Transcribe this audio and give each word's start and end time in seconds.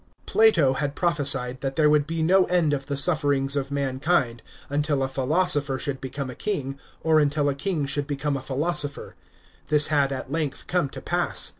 §2. 0.25 0.25
Plato 0.25 0.73
had 0.73 0.95
prophesied 0.95 1.61
that 1.61 1.75
there 1.75 1.87
would 1.87 2.07
be 2.07 2.23
no 2.23 2.45
end 2.45 2.73
of 2.73 2.87
the 2.87 2.97
sufferings 2.97 3.55
of 3.55 3.69
mankind 3.69 4.41
until 4.67 5.03
a 5.03 5.07
philosopher 5.07 5.77
should 5.77 6.01
become 6.01 6.27
a 6.27 6.33
king 6.33 6.79
or 7.03 7.17
nntil 7.17 7.51
a 7.51 7.53
king 7.53 7.85
should 7.85 8.07
become 8.07 8.35
a 8.35 8.41
philosopher. 8.41 9.15
This 9.67 9.89
had 9.93 10.11
at 10.11 10.31
length 10.31 10.65
come 10.65 10.89
to 10.89 11.01
pass. 11.01 11.49